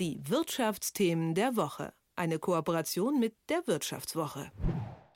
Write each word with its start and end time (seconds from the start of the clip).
Die 0.00 0.18
Wirtschaftsthemen 0.26 1.34
der 1.34 1.56
Woche. 1.56 1.92
Eine 2.16 2.38
Kooperation 2.38 3.20
mit 3.20 3.34
der 3.50 3.66
Wirtschaftswoche. 3.66 4.50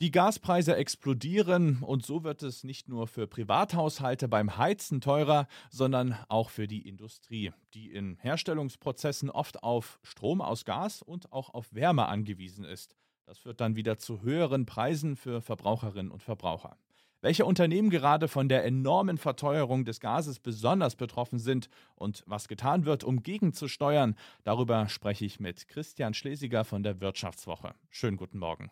Die 0.02 0.10
Gaspreise 0.10 0.76
explodieren 0.76 1.78
und 1.80 2.04
so 2.04 2.22
wird 2.22 2.42
es 2.42 2.64
nicht 2.64 2.86
nur 2.86 3.06
für 3.06 3.26
Privathaushalte 3.26 4.28
beim 4.28 4.58
Heizen 4.58 5.00
teurer, 5.00 5.48
sondern 5.70 6.18
auch 6.28 6.50
für 6.50 6.66
die 6.66 6.86
Industrie, 6.86 7.50
die 7.72 7.92
in 7.92 8.18
Herstellungsprozessen 8.20 9.30
oft 9.30 9.62
auf 9.62 10.00
Strom 10.02 10.42
aus 10.42 10.66
Gas 10.66 11.00
und 11.00 11.32
auch 11.32 11.54
auf 11.54 11.72
Wärme 11.72 12.04
angewiesen 12.04 12.66
ist. 12.66 12.94
Das 13.24 13.38
führt 13.38 13.62
dann 13.62 13.76
wieder 13.76 13.96
zu 13.96 14.20
höheren 14.20 14.66
Preisen 14.66 15.16
für 15.16 15.40
Verbraucherinnen 15.40 16.12
und 16.12 16.22
Verbraucher. 16.22 16.76
Welche 17.24 17.46
Unternehmen 17.46 17.88
gerade 17.88 18.28
von 18.28 18.50
der 18.50 18.66
enormen 18.66 19.16
Verteuerung 19.16 19.86
des 19.86 19.98
Gases 19.98 20.40
besonders 20.40 20.94
betroffen 20.94 21.38
sind 21.38 21.70
und 21.94 22.22
was 22.26 22.48
getan 22.48 22.84
wird, 22.84 23.02
um 23.02 23.22
gegenzusteuern, 23.22 24.14
darüber 24.42 24.90
spreche 24.90 25.24
ich 25.24 25.40
mit 25.40 25.66
Christian 25.66 26.12
Schlesiger 26.12 26.66
von 26.66 26.82
der 26.82 27.00
Wirtschaftswoche. 27.00 27.74
Schönen 27.88 28.18
guten 28.18 28.36
Morgen. 28.36 28.70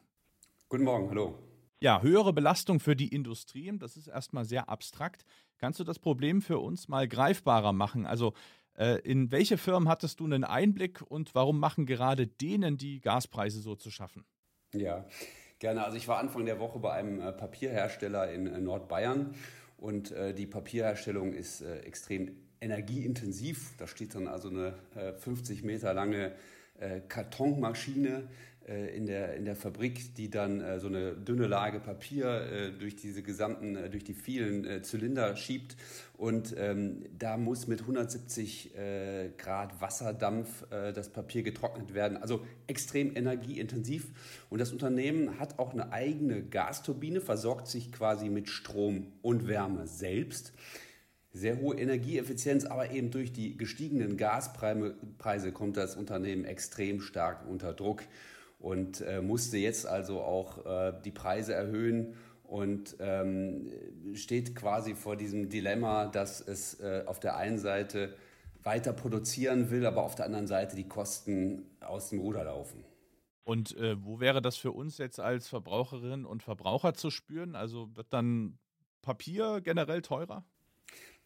Guten 0.68 0.84
Morgen, 0.84 1.08
hallo. 1.08 1.38
Ja, 1.80 2.02
höhere 2.02 2.34
Belastung 2.34 2.78
für 2.78 2.94
die 2.94 3.08
Industrie, 3.08 3.72
das 3.78 3.96
ist 3.96 4.08
erstmal 4.08 4.44
sehr 4.44 4.68
abstrakt. 4.68 5.24
Kannst 5.56 5.80
du 5.80 5.84
das 5.84 5.98
Problem 5.98 6.42
für 6.42 6.58
uns 6.58 6.88
mal 6.88 7.08
greifbarer 7.08 7.72
machen? 7.72 8.04
Also 8.04 8.34
äh, 8.74 9.00
in 9.00 9.32
welche 9.32 9.56
Firmen 9.56 9.88
hattest 9.88 10.20
du 10.20 10.26
einen 10.26 10.44
Einblick 10.44 11.00
und 11.00 11.34
warum 11.34 11.58
machen 11.58 11.86
gerade 11.86 12.26
denen 12.26 12.76
die 12.76 13.00
Gaspreise 13.00 13.62
so 13.62 13.76
zu 13.76 13.90
schaffen? 13.90 14.26
Ja, 14.74 15.06
Gerne. 15.62 15.84
Also 15.84 15.96
ich 15.96 16.08
war 16.08 16.18
Anfang 16.18 16.44
der 16.44 16.58
Woche 16.58 16.80
bei 16.80 16.92
einem 16.92 17.20
äh, 17.20 17.30
Papierhersteller 17.30 18.28
in 18.32 18.48
äh, 18.48 18.58
Nordbayern 18.58 19.36
und 19.78 20.10
äh, 20.10 20.34
die 20.34 20.48
Papierherstellung 20.48 21.32
ist 21.34 21.60
extrem 21.60 22.32
energieintensiv. 22.60 23.76
Da 23.78 23.86
steht 23.86 24.16
dann 24.16 24.26
also 24.26 24.48
eine 24.48 24.74
50 25.18 25.62
Meter 25.62 25.94
lange 25.94 26.32
Kartonmaschine 27.06 28.28
in 28.66 29.06
der, 29.06 29.34
in 29.34 29.44
der 29.44 29.56
Fabrik, 29.56 30.14
die 30.14 30.30
dann 30.30 30.60
äh, 30.60 30.78
so 30.78 30.86
eine 30.86 31.14
dünne 31.14 31.46
Lage 31.46 31.80
Papier 31.80 32.26
äh, 32.26 32.70
durch 32.70 32.94
diese 32.94 33.22
gesamten, 33.22 33.76
äh, 33.76 33.90
durch 33.90 34.04
die 34.04 34.14
vielen 34.14 34.64
äh, 34.64 34.82
Zylinder 34.82 35.36
schiebt. 35.36 35.76
Und 36.16 36.54
ähm, 36.56 37.04
da 37.18 37.36
muss 37.36 37.66
mit 37.66 37.80
170 37.80 38.76
äh, 38.76 39.30
Grad 39.36 39.80
Wasserdampf 39.80 40.64
das 40.70 41.08
Papier 41.08 41.42
getrocknet 41.42 41.94
werden. 41.94 42.16
Also 42.16 42.44
extrem 42.66 43.16
energieintensiv. 43.16 44.08
Und 44.48 44.60
das 44.60 44.72
Unternehmen 44.72 45.40
hat 45.40 45.58
auch 45.58 45.72
eine 45.72 45.92
eigene 45.92 46.42
Gasturbine, 46.42 47.20
versorgt 47.20 47.66
sich 47.66 47.90
quasi 47.92 48.28
mit 48.28 48.48
Strom 48.48 49.12
und 49.22 49.48
Wärme 49.48 49.86
selbst 49.86 50.52
sehr 51.32 51.58
hohe 51.58 51.76
Energieeffizienz, 51.76 52.66
aber 52.66 52.90
eben 52.90 53.10
durch 53.10 53.32
die 53.32 53.56
gestiegenen 53.56 54.16
Gaspreise 54.16 55.52
kommt 55.52 55.76
das 55.76 55.96
Unternehmen 55.96 56.44
extrem 56.44 57.00
stark 57.00 57.48
unter 57.48 57.72
Druck 57.72 58.02
und 58.62 59.00
äh, 59.00 59.20
musste 59.20 59.58
jetzt 59.58 59.86
also 59.86 60.20
auch 60.20 60.64
äh, 60.64 60.92
die 61.04 61.10
Preise 61.10 61.52
erhöhen 61.52 62.14
und 62.44 62.96
ähm, 63.00 63.68
steht 64.14 64.54
quasi 64.54 64.94
vor 64.94 65.16
diesem 65.16 65.48
Dilemma, 65.48 66.06
dass 66.06 66.40
es 66.40 66.78
äh, 66.80 67.02
auf 67.06 67.18
der 67.18 67.36
einen 67.36 67.58
Seite 67.58 68.14
weiter 68.62 68.92
produzieren 68.92 69.70
will, 69.70 69.84
aber 69.84 70.04
auf 70.04 70.14
der 70.14 70.26
anderen 70.26 70.46
Seite 70.46 70.76
die 70.76 70.86
Kosten 70.86 71.66
aus 71.80 72.10
dem 72.10 72.20
Ruder 72.20 72.44
laufen. 72.44 72.84
Und 73.44 73.76
äh, 73.76 73.96
wo 74.04 74.20
wäre 74.20 74.40
das 74.40 74.56
für 74.56 74.70
uns 74.70 74.98
jetzt 74.98 75.18
als 75.18 75.48
Verbraucherinnen 75.48 76.24
und 76.24 76.44
Verbraucher 76.44 76.94
zu 76.94 77.10
spüren? 77.10 77.56
Also 77.56 77.88
wird 77.96 78.12
dann 78.12 78.58
Papier 79.00 79.60
generell 79.60 80.02
teurer? 80.02 80.44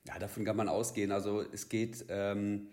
Ja, 0.06 0.19
davon 0.19 0.47
kann 0.47 0.56
man 0.56 0.69
ausgehen. 0.69 1.12
Also 1.12 1.43
es 1.43 1.69
geht 1.69 2.06
ähm, 2.09 2.69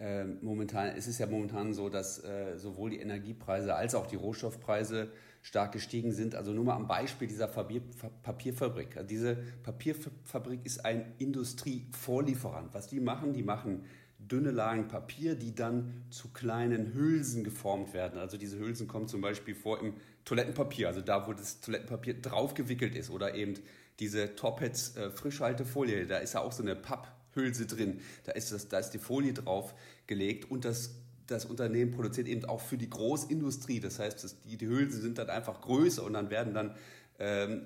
äh, 0.00 0.24
momentan, 0.24 0.88
es 0.96 1.06
ist 1.06 1.18
ja 1.18 1.26
momentan 1.26 1.74
so, 1.74 1.88
dass 1.88 2.22
äh, 2.22 2.56
sowohl 2.56 2.90
die 2.90 3.00
Energiepreise 3.00 3.74
als 3.74 3.94
auch 3.94 4.06
die 4.06 4.16
Rohstoffpreise 4.16 5.10
stark 5.42 5.72
gestiegen 5.72 6.12
sind. 6.12 6.34
Also 6.34 6.52
nur 6.52 6.64
mal 6.64 6.76
am 6.76 6.86
Beispiel 6.86 7.26
dieser 7.26 7.48
Papier, 7.48 7.82
Papierfabrik. 8.22 8.96
Also 8.96 9.08
diese 9.08 9.36
Papierfabrik 9.62 10.64
ist 10.64 10.84
ein 10.84 11.14
Industrievorlieferant. 11.18 12.74
Was 12.74 12.86
die 12.86 13.00
machen, 13.00 13.32
die 13.32 13.42
machen 13.42 13.84
dünne 14.18 14.50
Lagen 14.50 14.88
Papier, 14.88 15.34
die 15.34 15.54
dann 15.54 16.04
zu 16.10 16.28
kleinen 16.28 16.92
Hülsen 16.94 17.44
geformt 17.44 17.94
werden. 17.94 18.18
Also 18.18 18.36
diese 18.36 18.58
Hülsen 18.58 18.88
kommen 18.88 19.08
zum 19.08 19.20
Beispiel 19.20 19.54
vor 19.54 19.80
im 19.80 19.94
Toilettenpapier, 20.24 20.88
also 20.88 21.00
da, 21.00 21.26
wo 21.26 21.32
das 21.32 21.60
Toilettenpapier 21.60 22.14
draufgewickelt 22.14 22.94
ist 22.94 23.10
oder 23.10 23.34
eben 23.34 23.54
diese 23.98 24.36
Torpets 24.36 24.96
äh, 24.96 25.10
Frischhaltefolie, 25.10 26.06
da 26.06 26.18
ist 26.18 26.34
ja 26.34 26.40
auch 26.40 26.52
so 26.52 26.62
eine 26.62 26.76
Papp 26.76 27.17
Hülse 27.38 27.66
drin. 27.66 28.00
Da 28.24 28.32
ist, 28.32 28.52
das, 28.52 28.68
da 28.68 28.78
ist 28.78 28.90
die 28.90 28.98
Folie 28.98 29.32
drauf 29.32 29.74
gelegt 30.06 30.50
und 30.50 30.64
das, 30.64 30.94
das 31.26 31.44
Unternehmen 31.44 31.92
produziert 31.92 32.28
eben 32.28 32.44
auch 32.44 32.60
für 32.60 32.76
die 32.76 32.90
Großindustrie. 32.90 33.80
Das 33.80 33.98
heißt, 33.98 34.24
das, 34.24 34.40
die, 34.42 34.56
die 34.56 34.66
Hülsen 34.66 35.00
sind 35.00 35.18
dann 35.18 35.30
einfach 35.30 35.60
größer 35.60 36.04
und 36.04 36.14
dann 36.14 36.30
werden 36.30 36.54
dann 36.54 36.74
ähm, 37.20 37.62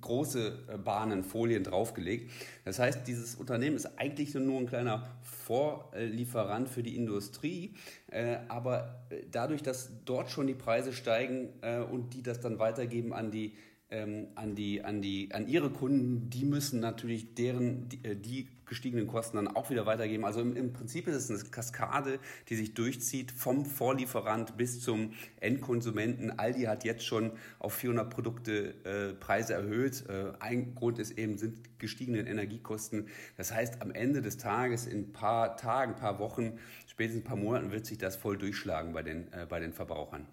große 0.00 0.52
Bahnen, 0.84 1.22
Folien 1.22 1.64
draufgelegt. 1.64 2.30
Das 2.64 2.78
heißt, 2.78 3.06
dieses 3.06 3.34
Unternehmen 3.34 3.76
ist 3.76 3.98
eigentlich 3.98 4.34
nur 4.34 4.58
ein 4.58 4.66
kleiner 4.66 5.06
Vorlieferant 5.22 6.68
für 6.68 6.82
die 6.82 6.96
Industrie, 6.96 7.74
äh, 8.10 8.38
aber 8.48 9.06
dadurch, 9.30 9.62
dass 9.62 9.90
dort 10.04 10.30
schon 10.30 10.46
die 10.46 10.54
Preise 10.54 10.92
steigen 10.92 11.50
äh, 11.60 11.80
und 11.80 12.14
die 12.14 12.22
das 12.22 12.40
dann 12.40 12.58
weitergeben 12.58 13.12
an 13.12 13.30
die 13.30 13.54
ähm, 13.90 14.28
an, 14.34 14.54
die, 14.54 14.82
an, 14.82 15.02
die, 15.02 15.30
an 15.32 15.46
ihre 15.46 15.70
Kunden, 15.70 16.30
die 16.30 16.44
müssen 16.44 16.80
natürlich 16.80 17.34
deren, 17.34 17.88
die, 17.88 18.04
äh, 18.04 18.16
die 18.16 18.48
gestiegenen 18.66 19.06
Kosten 19.06 19.36
dann 19.36 19.48
auch 19.48 19.70
wieder 19.70 19.86
weitergeben. 19.86 20.24
Also 20.24 20.40
im, 20.40 20.56
im, 20.56 20.72
Prinzip 20.72 21.06
ist 21.06 21.16
es 21.16 21.30
eine 21.30 21.50
Kaskade, 21.50 22.18
die 22.48 22.56
sich 22.56 22.74
durchzieht 22.74 23.30
vom 23.30 23.66
Vorlieferant 23.66 24.56
bis 24.56 24.80
zum 24.80 25.12
Endkonsumenten. 25.40 26.38
Aldi 26.38 26.62
hat 26.62 26.84
jetzt 26.84 27.04
schon 27.04 27.32
auf 27.58 27.74
400 27.74 28.10
Produkte 28.10 28.74
äh, 28.84 29.14
Preise 29.14 29.54
erhöht. 29.54 30.04
Äh, 30.08 30.32
ein 30.40 30.74
Grund 30.74 30.98
ist 30.98 31.18
eben, 31.18 31.36
sind 31.38 31.78
gestiegene 31.78 32.20
Energiekosten. 32.20 33.08
Das 33.36 33.52
heißt, 33.52 33.82
am 33.82 33.90
Ende 33.90 34.22
des 34.22 34.38
Tages, 34.38 34.86
in 34.86 35.00
ein 35.00 35.12
paar 35.12 35.56
Tagen, 35.56 35.92
ein 35.92 36.00
paar 36.00 36.18
Wochen, 36.18 36.58
spätestens 36.86 37.22
ein 37.22 37.28
paar 37.28 37.36
Monaten 37.36 37.70
wird 37.70 37.86
sich 37.86 37.98
das 37.98 38.16
voll 38.16 38.38
durchschlagen 38.38 38.92
bei 38.92 39.02
den, 39.02 39.32
äh, 39.32 39.46
bei 39.48 39.60
den 39.60 39.72
Verbrauchern. 39.72 40.26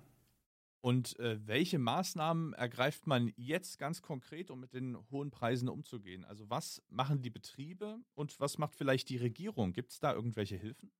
Und 0.81 1.19
äh, 1.19 1.37
welche 1.45 1.77
Maßnahmen 1.77 2.53
ergreift 2.53 3.05
man 3.05 3.31
jetzt 3.37 3.77
ganz 3.77 4.01
konkret, 4.01 4.49
um 4.49 4.59
mit 4.59 4.73
den 4.73 4.97
hohen 5.11 5.29
Preisen 5.29 5.69
umzugehen? 5.69 6.25
Also 6.25 6.49
was 6.49 6.81
machen 6.89 7.21
die 7.21 7.29
Betriebe 7.29 7.99
und 8.15 8.39
was 8.39 8.57
macht 8.57 8.75
vielleicht 8.75 9.09
die 9.09 9.17
Regierung? 9.17 9.73
Gibt 9.73 9.91
es 9.91 9.99
da 9.99 10.13
irgendwelche 10.13 10.55
Hilfen? 10.55 10.91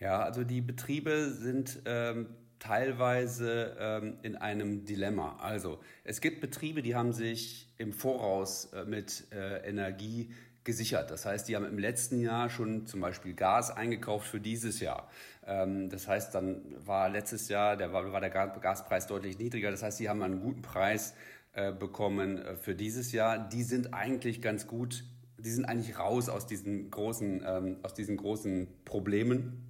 Ja, 0.00 0.20
also 0.20 0.44
die 0.44 0.62
Betriebe 0.62 1.30
sind 1.30 1.82
ähm, 1.84 2.28
teilweise 2.58 3.76
ähm, 3.78 4.18
in 4.22 4.36
einem 4.36 4.84
Dilemma. 4.84 5.36
Also 5.36 5.80
es 6.04 6.20
gibt 6.20 6.40
Betriebe, 6.40 6.82
die 6.82 6.94
haben 6.94 7.12
sich 7.12 7.68
im 7.76 7.92
Voraus 7.92 8.66
äh, 8.72 8.84
mit 8.84 9.26
äh, 9.32 9.68
Energie 9.68 10.32
gesichert. 10.64 11.10
Das 11.10 11.24
heißt, 11.24 11.48
die 11.48 11.56
haben 11.56 11.64
im 11.64 11.78
letzten 11.78 12.20
Jahr 12.20 12.50
schon 12.50 12.86
zum 12.86 13.00
Beispiel 13.00 13.34
Gas 13.34 13.70
eingekauft 13.70 14.26
für 14.26 14.40
dieses 14.40 14.80
Jahr. 14.80 15.08
Ähm, 15.46 15.88
das 15.88 16.06
heißt, 16.08 16.34
dann 16.34 16.62
war 16.84 17.08
letztes 17.08 17.48
Jahr 17.48 17.76
der, 17.76 17.92
war 17.92 18.20
der 18.20 18.30
Gaspreis 18.30 19.06
deutlich 19.06 19.38
niedriger. 19.38 19.70
Das 19.70 19.82
heißt, 19.82 19.98
die 19.98 20.08
haben 20.08 20.22
einen 20.22 20.40
guten 20.40 20.62
Preis 20.62 21.14
äh, 21.54 21.72
bekommen 21.72 22.38
äh, 22.38 22.56
für 22.56 22.74
dieses 22.74 23.12
Jahr. 23.12 23.48
Die 23.48 23.62
sind 23.62 23.94
eigentlich 23.94 24.42
ganz 24.42 24.66
gut, 24.66 25.04
die 25.38 25.50
sind 25.50 25.64
eigentlich 25.64 25.98
raus 25.98 26.28
aus 26.28 26.46
diesen 26.46 26.90
großen, 26.90 27.44
ähm, 27.46 27.76
aus 27.82 27.94
diesen 27.94 28.16
großen 28.16 28.68
Problemen. 28.84 29.67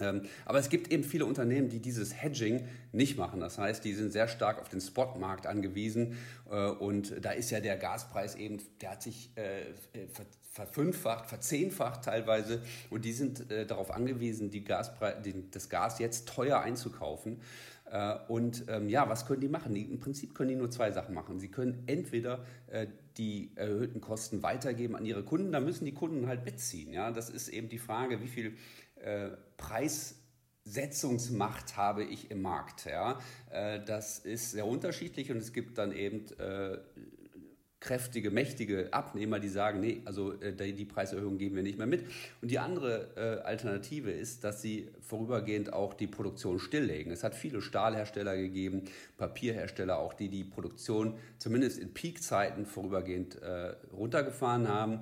Ähm, 0.00 0.22
aber 0.44 0.58
es 0.58 0.68
gibt 0.68 0.90
eben 0.90 1.04
viele 1.04 1.26
Unternehmen, 1.26 1.68
die 1.68 1.80
dieses 1.80 2.20
Hedging 2.20 2.66
nicht 2.92 3.16
machen. 3.18 3.40
Das 3.40 3.58
heißt, 3.58 3.84
die 3.84 3.94
sind 3.94 4.12
sehr 4.12 4.28
stark 4.28 4.60
auf 4.60 4.68
den 4.68 4.80
Spotmarkt 4.80 5.46
angewiesen. 5.46 6.16
Äh, 6.50 6.68
und 6.70 7.24
da 7.24 7.32
ist 7.32 7.50
ja 7.50 7.60
der 7.60 7.76
Gaspreis 7.76 8.34
eben, 8.34 8.58
der 8.80 8.92
hat 8.92 9.02
sich 9.02 9.30
äh, 9.36 9.64
verfünffacht, 10.52 11.26
verzehnfacht 11.26 12.04
teilweise. 12.04 12.62
Und 12.90 13.04
die 13.04 13.12
sind 13.12 13.50
äh, 13.50 13.66
darauf 13.66 13.90
angewiesen, 13.90 14.50
die 14.50 14.64
Gaspre 14.64 15.16
das 15.52 15.68
Gas 15.68 15.98
jetzt 15.98 16.28
teuer 16.28 16.60
einzukaufen. 16.60 17.40
Und 18.28 18.66
ähm, 18.68 18.88
ja, 18.88 19.08
was 19.08 19.26
können 19.26 19.40
die 19.40 19.48
machen? 19.48 19.74
Im 19.74 19.98
Prinzip 19.98 20.32
können 20.32 20.50
die 20.50 20.54
nur 20.54 20.70
zwei 20.70 20.92
Sachen 20.92 21.12
machen. 21.12 21.40
Sie 21.40 21.48
können 21.48 21.82
entweder 21.88 22.44
die 23.18 23.50
erhöhten 23.56 24.00
Kosten 24.00 24.44
weitergeben 24.44 24.94
an 24.94 25.04
ihre 25.04 25.24
Kunden, 25.24 25.50
da 25.50 25.58
müssen 25.58 25.84
die 25.84 25.92
Kunden 25.92 26.28
halt 26.28 26.44
mitziehen. 26.44 26.92
Ja, 26.92 27.10
das 27.10 27.30
ist 27.30 27.48
eben 27.48 27.68
die 27.68 27.78
Frage, 27.78 28.22
wie 28.22 28.28
viel 28.28 28.52
äh, 29.02 29.30
Preissetzungsmacht 29.56 31.76
habe 31.76 32.04
ich 32.04 32.30
im 32.30 32.42
Markt. 32.42 32.84
Ja? 32.86 33.18
Äh, 33.50 33.80
das 33.84 34.18
ist 34.18 34.52
sehr 34.52 34.66
unterschiedlich 34.66 35.30
und 35.30 35.36
es 35.38 35.52
gibt 35.52 35.78
dann 35.78 35.92
eben 35.92 36.26
äh, 36.38 36.78
kräftige, 37.80 38.30
mächtige 38.30 38.92
Abnehmer, 38.92 39.40
die 39.40 39.48
sagen, 39.48 39.80
nee, 39.80 40.02
also 40.04 40.38
äh, 40.40 40.52
die 40.52 40.84
Preiserhöhung 40.84 41.38
geben 41.38 41.56
wir 41.56 41.62
nicht 41.62 41.78
mehr 41.78 41.86
mit. 41.86 42.04
Und 42.42 42.50
die 42.50 42.58
andere 42.58 43.08
äh, 43.16 43.46
Alternative 43.46 44.10
ist, 44.10 44.44
dass 44.44 44.60
sie 44.60 44.90
vorübergehend 45.00 45.72
auch 45.72 45.94
die 45.94 46.06
Produktion 46.06 46.58
stilllegen. 46.58 47.10
Es 47.10 47.24
hat 47.24 47.34
viele 47.34 47.62
Stahlhersteller 47.62 48.36
gegeben, 48.36 48.84
Papierhersteller 49.16 49.98
auch, 49.98 50.12
die 50.12 50.28
die 50.28 50.44
Produktion 50.44 51.18
zumindest 51.38 51.78
in 51.78 51.94
Peakzeiten 51.94 52.66
vorübergehend 52.66 53.40
äh, 53.40 53.74
runtergefahren 53.92 54.68
haben. 54.68 55.00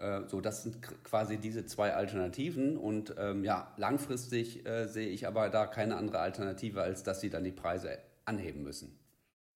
Äh, 0.00 0.22
so, 0.28 0.40
das 0.40 0.62
sind 0.62 0.80
quasi 1.04 1.36
diese 1.36 1.66
zwei 1.66 1.94
Alternativen 1.94 2.76
und 2.76 3.14
ähm, 3.18 3.44
ja, 3.44 3.72
langfristig 3.76 4.66
äh, 4.66 4.86
sehe 4.86 5.08
ich 5.08 5.26
aber 5.26 5.50
da 5.50 5.66
keine 5.66 5.96
andere 5.96 6.20
Alternative, 6.20 6.82
als 6.82 7.02
dass 7.02 7.20
sie 7.20 7.28
dann 7.28 7.44
die 7.44 7.52
Preise 7.52 7.98
anheben 8.24 8.62
müssen. 8.62 8.98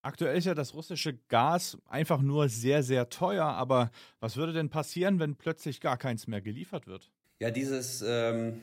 Aktuell 0.03 0.37
ist 0.37 0.45
ja 0.45 0.53
das 0.53 0.75
russische 0.75 1.17
Gas 1.29 1.79
einfach 1.87 2.21
nur 2.21 2.47
sehr, 2.47 2.83
sehr 2.83 3.09
teuer, 3.09 3.45
aber 3.45 3.89
was 4.19 4.37
würde 4.37 4.53
denn 4.53 4.69
passieren, 4.69 5.19
wenn 5.19 5.35
plötzlich 5.35 5.81
gar 5.81 5.97
keins 5.97 6.27
mehr 6.27 6.41
geliefert 6.41 6.85
wird? 6.85 7.09
Ja, 7.39 7.49
dieses 7.49 8.03
ähm, 8.07 8.61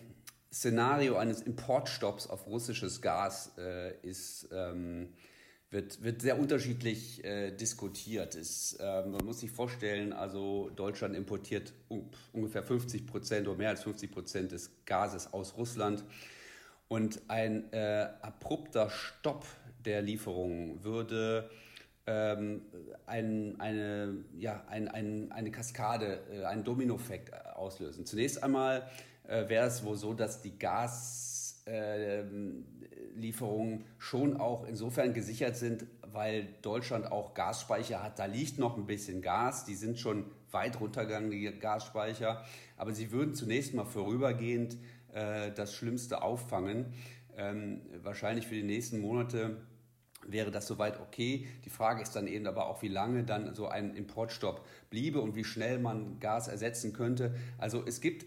Szenario 0.52 1.16
eines 1.16 1.42
Importstopps 1.42 2.28
auf 2.28 2.46
russisches 2.46 3.02
Gas 3.02 3.52
äh, 3.58 3.92
ist 4.02 4.48
ähm, 4.52 5.08
wird, 5.72 6.02
wird 6.02 6.20
sehr 6.20 6.38
unterschiedlich 6.38 7.24
äh, 7.24 7.50
diskutiert. 7.50 8.34
Ist, 8.34 8.74
äh, 8.74 9.04
man 9.06 9.24
muss 9.24 9.40
sich 9.40 9.50
vorstellen, 9.50 10.12
also 10.12 10.70
Deutschland 10.76 11.16
importiert 11.16 11.72
uh, 11.90 12.04
ungefähr 12.32 12.62
50 12.62 13.06
Prozent 13.06 13.48
oder 13.48 13.56
mehr 13.56 13.70
als 13.70 13.82
50 13.82 14.12
Prozent 14.12 14.52
des 14.52 14.70
Gases 14.84 15.32
aus 15.32 15.56
Russland. 15.56 16.04
Und 16.88 17.22
ein 17.28 17.72
äh, 17.72 18.06
abrupter 18.20 18.90
Stopp 18.90 19.46
der 19.86 20.02
Lieferungen 20.02 20.84
würde 20.84 21.48
ähm, 22.06 22.62
ein, 23.06 23.58
eine, 23.58 24.24
ja, 24.36 24.64
ein, 24.68 24.88
ein, 24.88 25.32
eine 25.32 25.50
Kaskade, 25.50 26.20
äh, 26.30 26.44
einen 26.44 26.64
Dominoeffekt 26.64 27.32
auslösen. 27.56 28.04
Zunächst 28.04 28.42
einmal 28.42 28.86
äh, 29.26 29.48
wäre 29.48 29.68
es 29.68 29.82
wohl 29.84 29.96
so, 29.96 30.12
dass 30.12 30.42
die 30.42 30.58
Gas 30.58 31.31
äh, 31.66 32.22
Lieferungen 33.14 33.84
schon 33.98 34.36
auch 34.36 34.64
insofern 34.66 35.14
gesichert 35.14 35.56
sind, 35.56 35.86
weil 36.12 36.48
Deutschland 36.62 37.10
auch 37.10 37.34
Gasspeicher 37.34 38.02
hat. 38.02 38.18
Da 38.18 38.26
liegt 38.26 38.58
noch 38.58 38.76
ein 38.76 38.86
bisschen 38.86 39.22
Gas. 39.22 39.64
Die 39.64 39.74
sind 39.74 39.98
schon 39.98 40.24
weit 40.50 40.80
runtergegangen, 40.80 41.30
die 41.30 41.44
Gasspeicher. 41.58 42.44
Aber 42.76 42.92
sie 42.92 43.12
würden 43.12 43.34
zunächst 43.34 43.74
mal 43.74 43.84
vorübergehend 43.84 44.76
äh, 45.12 45.52
das 45.52 45.74
Schlimmste 45.74 46.22
auffangen. 46.22 46.94
Ähm, 47.36 47.82
wahrscheinlich 48.02 48.46
für 48.46 48.54
die 48.54 48.62
nächsten 48.62 49.00
Monate 49.00 49.62
wäre 50.26 50.50
das 50.50 50.66
soweit 50.66 51.00
okay. 51.00 51.46
Die 51.64 51.70
Frage 51.70 52.02
ist 52.02 52.14
dann 52.14 52.26
eben 52.26 52.46
aber 52.46 52.66
auch, 52.66 52.82
wie 52.82 52.88
lange 52.88 53.24
dann 53.24 53.54
so 53.54 53.68
ein 53.68 53.94
Importstopp 53.94 54.66
bliebe 54.90 55.20
und 55.20 55.34
wie 55.34 55.44
schnell 55.44 55.78
man 55.78 56.20
Gas 56.20 56.48
ersetzen 56.48 56.92
könnte. 56.92 57.34
Also 57.58 57.84
es 57.86 58.00
gibt 58.00 58.26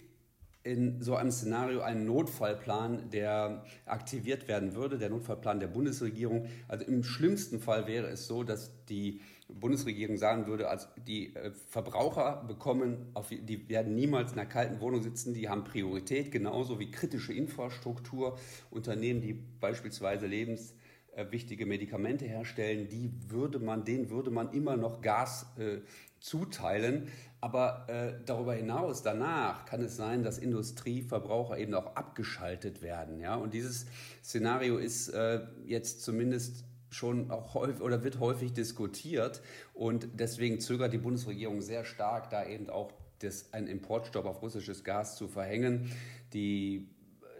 in 0.65 0.99
so 0.99 1.15
einem 1.15 1.29
Szenario 1.29 1.81
einen 1.81 2.05
Notfallplan, 2.05 3.11
der 3.11 3.63
aktiviert 3.85 4.47
werden 4.47 4.73
würde, 4.73 4.97
der 4.97 5.11
Notfallplan 5.11 5.59
der 5.59 5.67
Bundesregierung. 5.67 6.47
Also 6.67 6.85
im 6.85 7.03
schlimmsten 7.03 7.59
Fall 7.59 7.85
wäre 7.85 8.07
es 8.07 8.25
so, 8.25 8.43
dass 8.43 8.71
die 8.87 9.21
Bundesregierung 9.47 10.17
sagen 10.17 10.47
würde, 10.47 10.67
also 10.67 10.87
die 11.05 11.35
äh, 11.35 11.51
Verbraucher 11.69 12.43
bekommen, 12.47 13.11
auf, 13.13 13.29
die 13.29 13.69
werden 13.69 13.93
niemals 13.93 14.31
in 14.31 14.39
einer 14.39 14.49
kalten 14.49 14.81
Wohnung 14.81 15.03
sitzen, 15.03 15.35
die 15.35 15.49
haben 15.49 15.63
Priorität, 15.65 16.31
genauso 16.31 16.79
wie 16.79 16.89
kritische 16.89 17.31
Infrastruktur, 17.33 18.39
Unternehmen, 18.71 19.21
die 19.21 19.33
beispielsweise 19.33 20.25
lebenswichtige 20.25 21.67
Medikamente 21.67 22.25
herstellen, 22.25 22.89
die 22.89 23.11
würde 23.27 23.59
man, 23.59 23.85
denen 23.85 24.09
würde 24.09 24.31
man 24.31 24.51
immer 24.51 24.77
noch 24.77 25.01
Gas 25.01 25.45
äh, 25.59 25.81
zuteilen. 26.19 27.09
Aber 27.45 27.85
äh, 27.89 28.13
darüber 28.25 28.55
hinaus, 28.55 29.03
danach 29.03 29.67
kann 29.67 29.83
es 29.83 29.95
sein, 29.95 30.23
dass 30.23 30.39
Industrieverbraucher 30.39 31.59
eben 31.59 31.75
auch 31.75 31.95
abgeschaltet 31.95 32.81
werden. 32.81 33.19
Ja? 33.19 33.35
Und 33.35 33.53
dieses 33.53 33.85
Szenario 34.23 34.79
ist 34.79 35.09
äh, 35.09 35.41
jetzt 35.63 36.01
zumindest 36.01 36.65
schon 36.89 37.29
auch 37.29 37.53
häufig 37.53 37.81
oder 37.81 38.03
wird 38.03 38.19
häufig 38.19 38.53
diskutiert. 38.53 39.43
Und 39.75 40.07
deswegen 40.15 40.59
zögert 40.59 40.91
die 40.91 40.97
Bundesregierung 40.97 41.61
sehr 41.61 41.85
stark, 41.85 42.31
da 42.31 42.47
eben 42.47 42.67
auch 42.67 42.91
das, 43.19 43.53
einen 43.53 43.67
Importstopp 43.67 44.25
auf 44.25 44.41
russisches 44.41 44.83
Gas 44.83 45.15
zu 45.15 45.27
verhängen. 45.27 45.91
Die, 46.33 46.89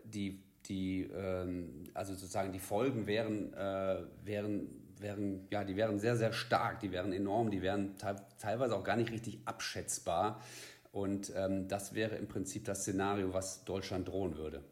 die, 0.04 0.44
die, 0.68 1.10
ähm, 1.16 1.86
also 1.96 2.13
sozusagen 2.13 2.51
die 2.51 2.60
Folgen 2.60 3.08
wären, 3.08 3.56
äh, 3.56 4.04
wären 4.24 4.85
wären, 5.06 5.48
ja, 5.52 5.63
die 5.63 5.75
wären 5.75 6.00
sehr, 6.00 6.18
sehr 6.18 6.34
stark, 6.34 6.80
die 6.80 6.92
wären 6.92 7.13
enorm, 7.13 7.52
die 7.52 7.62
wären 7.62 7.96
teilweise 8.40 8.75
auch 8.75 8.84
gar 8.84 8.98
nicht 8.98 9.12
richtig 9.12 9.40
abschätzbar. 9.46 10.42
Und 10.92 11.31
ähm, 11.36 11.68
das 11.68 11.94
wäre 11.94 12.16
im 12.16 12.28
Prinzip 12.28 12.66
das 12.66 12.81
Szenario, 12.81 13.34
was 13.34 13.66
Deutschland 13.66 14.07
drohen 14.07 14.36
würde. 14.38 14.63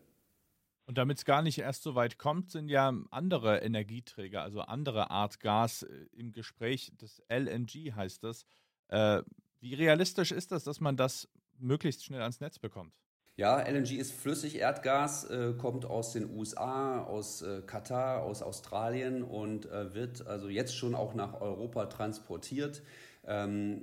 Und 0.86 0.98
damit 0.98 1.20
es 1.20 1.26
gar 1.26 1.42
nicht 1.42 1.60
erst 1.60 1.84
so 1.84 1.96
weit 1.96 2.18
kommt, 2.18 2.50
sind 2.50 2.68
ja 2.68 2.94
andere 3.12 3.60
Energieträger, 3.60 4.42
also 4.42 4.62
andere 4.62 5.12
Art 5.12 5.40
Gas 5.40 5.84
äh, 5.84 6.08
im 6.14 6.32
Gespräch. 6.32 6.92
Das 6.98 7.22
LNG 7.30 7.94
heißt 7.96 8.24
das. 8.24 8.46
Äh, 8.88 9.22
wie 9.60 9.76
realistisch 9.76 10.32
ist 10.32 10.52
das, 10.52 10.64
dass 10.64 10.82
man 10.82 10.98
das 10.98 11.30
möglichst 11.60 12.04
schnell 12.04 12.22
ans 12.22 12.42
Netz 12.42 12.58
bekommt? 12.58 13.00
Ja, 13.36 13.60
LNG 13.68 13.98
ist 13.98 14.12
Flüssigerdgas, 14.12 15.24
äh, 15.24 15.54
kommt 15.58 15.86
aus 15.86 16.14
den 16.14 16.30
USA, 16.38 17.02
aus 17.02 17.42
äh, 17.42 17.64
Katar, 17.66 18.22
aus 18.22 18.44
Australien 18.44 19.24
und 19.24 19.66
äh, 19.66 19.96
wird 19.96 20.28
also 20.28 20.50
jetzt 20.50 20.78
schon 20.78 20.94
auch 20.94 21.16
nach 21.16 21.42
Europa 21.42 21.88
transportiert. 21.88 22.84
Ähm, 23.26 23.82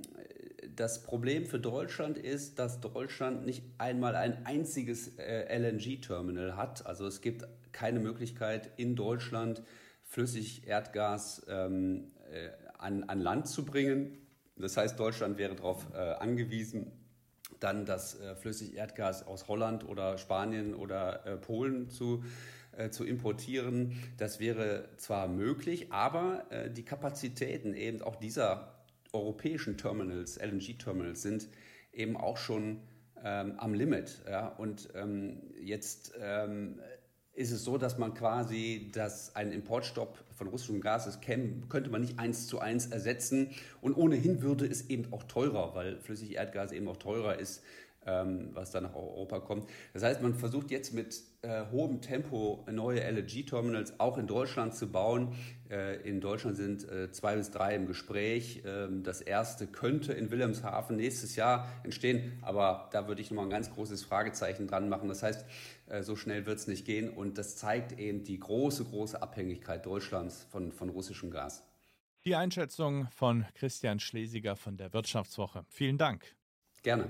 das 0.73 1.03
Problem 1.03 1.45
für 1.47 1.59
Deutschland 1.59 2.17
ist, 2.17 2.59
dass 2.59 2.79
Deutschland 2.79 3.45
nicht 3.45 3.65
einmal 3.77 4.15
ein 4.15 4.45
einziges 4.45 5.17
äh, 5.17 5.53
LNG-Terminal 5.57 6.55
hat. 6.55 6.85
Also 6.85 7.05
es 7.05 7.19
gibt 7.19 7.45
keine 7.73 7.99
Möglichkeit 7.99 8.71
in 8.77 8.95
Deutschland 8.95 9.63
Flüssigerdgas 10.05 11.45
ähm, 11.49 12.13
äh, 12.31 12.51
an, 12.77 13.03
an 13.03 13.19
Land 13.19 13.49
zu 13.49 13.65
bringen. 13.65 14.17
Das 14.55 14.77
heißt, 14.77 14.97
Deutschland 14.97 15.37
wäre 15.37 15.55
darauf 15.55 15.91
angewiesen, 15.93 16.91
dann 17.61 17.85
das 17.85 18.19
äh, 18.19 18.35
Flüssigerdgas 18.35 19.25
aus 19.25 19.47
Holland 19.47 19.87
oder 19.87 20.17
Spanien 20.17 20.75
oder 20.75 21.25
äh, 21.25 21.37
Polen 21.37 21.89
zu, 21.89 22.23
äh, 22.75 22.89
zu 22.89 23.05
importieren. 23.05 23.97
Das 24.17 24.39
wäre 24.39 24.89
zwar 24.97 25.27
möglich, 25.27 25.91
aber 25.91 26.45
äh, 26.49 26.69
die 26.69 26.83
Kapazitäten 26.83 27.73
eben 27.73 28.01
auch 28.01 28.17
dieser 28.17 28.75
europäischen 29.13 29.77
Terminals, 29.77 30.37
LNG-Terminals, 30.37 31.21
sind 31.21 31.47
eben 31.93 32.17
auch 32.17 32.37
schon 32.37 32.81
ähm, 33.23 33.59
am 33.59 33.73
Limit. 33.73 34.21
Ja? 34.27 34.47
Und 34.47 34.89
ähm, 34.95 35.41
jetzt 35.61 36.13
ähm, 36.19 36.79
ist 37.33 37.51
es 37.51 37.63
so, 37.63 37.77
dass 37.77 37.97
man 37.97 38.13
quasi 38.13 38.89
das, 38.93 39.35
einen 39.35 39.51
Importstopp 39.51 40.23
von 40.35 40.47
russischem 40.47 40.81
Gas 40.81 41.07
ist, 41.07 41.21
könnte 41.21 41.89
man 41.89 42.01
nicht 42.01 42.19
eins 42.19 42.47
zu 42.47 42.59
eins 42.59 42.87
ersetzen. 42.87 43.51
Und 43.81 43.95
ohnehin 43.95 44.41
würde 44.41 44.65
es 44.65 44.89
eben 44.89 45.11
auch 45.13 45.23
teurer, 45.23 45.73
weil 45.73 45.97
flüssig 45.97 46.35
Erdgas 46.35 46.71
eben 46.71 46.87
auch 46.87 46.97
teurer 46.97 47.39
ist, 47.39 47.63
was 48.03 48.71
dann 48.71 48.83
nach 48.83 48.95
Europa 48.95 49.39
kommt. 49.39 49.69
Das 49.93 50.03
heißt, 50.03 50.21
man 50.21 50.33
versucht 50.33 50.71
jetzt 50.71 50.93
mit 50.93 51.21
äh, 51.43 51.65
hohem 51.71 52.01
Tempo 52.01 52.65
neue 52.71 52.99
LNG-Terminals 53.01 53.99
auch 53.99 54.17
in 54.17 54.27
Deutschland 54.27 54.75
zu 54.75 54.91
bauen. 54.91 55.35
Äh, 55.69 56.01
in 56.01 56.21
Deutschland 56.21 56.57
sind 56.57 56.87
äh, 56.89 57.11
zwei 57.11 57.35
bis 57.35 57.51
drei 57.51 57.75
im 57.75 57.87
Gespräch. 57.87 58.63
Ähm, 58.65 59.03
das 59.03 59.21
erste 59.21 59.67
könnte 59.67 60.13
in 60.13 60.31
Wilhelmshaven 60.31 60.97
nächstes 60.97 61.35
Jahr 61.35 61.67
entstehen, 61.83 62.39
aber 62.41 62.89
da 62.91 63.07
würde 63.07 63.21
ich 63.21 63.31
nochmal 63.31 63.45
ein 63.45 63.51
ganz 63.51 63.71
großes 63.71 64.03
Fragezeichen 64.03 64.67
dran 64.67 64.89
machen. 64.89 65.09
Das 65.09 65.23
heißt, 65.23 65.45
äh, 65.87 66.03
so 66.03 66.15
schnell 66.15 66.45
wird 66.45 66.59
es 66.59 66.67
nicht 66.67 66.85
gehen 66.85 67.09
und 67.09 67.37
das 67.37 67.55
zeigt 67.55 67.99
eben 67.99 68.23
die 68.23 68.39
große, 68.39 68.85
große 68.85 69.21
Abhängigkeit 69.21 69.85
Deutschlands 69.85 70.45
von, 70.49 70.71
von 70.71 70.89
russischem 70.89 71.31
Gas. 71.31 71.63
Die 72.25 72.35
Einschätzung 72.35 73.07
von 73.11 73.45
Christian 73.55 73.99
Schlesiger 73.99 74.55
von 74.55 74.77
der 74.77 74.93
Wirtschaftswoche. 74.93 75.65
Vielen 75.69 75.97
Dank. 75.97 76.35
Gerne. 76.83 77.09